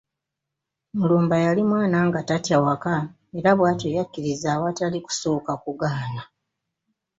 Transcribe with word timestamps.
Mulumba 0.97 1.35
yali 1.45 1.61
mwana 1.69 1.97
nga 2.07 2.21
tatya 2.29 2.57
waka 2.65 2.95
era 3.37 3.51
bwatyo 3.57 3.89
yakkiriza 3.97 4.47
awatali 4.55 4.99
kusooka 5.05 5.51
kugaana. 5.63 6.21